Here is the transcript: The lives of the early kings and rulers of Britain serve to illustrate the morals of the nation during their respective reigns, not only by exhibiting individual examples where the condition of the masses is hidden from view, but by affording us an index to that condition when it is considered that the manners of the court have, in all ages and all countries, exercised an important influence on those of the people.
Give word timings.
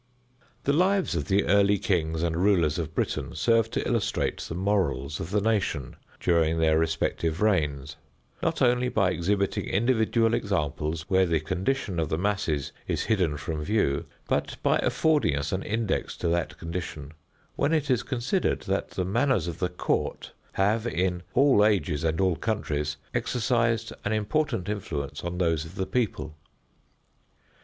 The 0.63 0.73
lives 0.73 1.13
of 1.15 1.25
the 1.27 1.45
early 1.45 1.77
kings 1.77 2.23
and 2.23 2.35
rulers 2.35 2.79
of 2.79 2.95
Britain 2.95 3.35
serve 3.35 3.69
to 3.69 3.87
illustrate 3.87 4.39
the 4.39 4.55
morals 4.55 5.19
of 5.19 5.29
the 5.29 5.41
nation 5.41 5.95
during 6.19 6.57
their 6.57 6.79
respective 6.79 7.39
reigns, 7.39 7.97
not 8.41 8.63
only 8.63 8.89
by 8.89 9.11
exhibiting 9.11 9.65
individual 9.65 10.33
examples 10.33 11.03
where 11.07 11.27
the 11.27 11.39
condition 11.39 11.99
of 11.99 12.09
the 12.09 12.17
masses 12.17 12.71
is 12.87 13.03
hidden 13.03 13.37
from 13.37 13.63
view, 13.63 14.07
but 14.27 14.57
by 14.63 14.77
affording 14.79 15.35
us 15.37 15.51
an 15.51 15.61
index 15.61 16.17
to 16.17 16.27
that 16.29 16.57
condition 16.57 17.11
when 17.55 17.71
it 17.71 17.91
is 17.91 18.01
considered 18.01 18.61
that 18.61 18.89
the 18.89 19.05
manners 19.05 19.47
of 19.47 19.59
the 19.59 19.69
court 19.69 20.33
have, 20.53 20.87
in 20.87 21.21
all 21.35 21.63
ages 21.63 22.03
and 22.03 22.19
all 22.19 22.35
countries, 22.37 22.97
exercised 23.13 23.93
an 24.03 24.13
important 24.13 24.67
influence 24.67 25.23
on 25.23 25.37
those 25.37 25.63
of 25.63 25.75
the 25.75 25.85
people. 25.85 26.35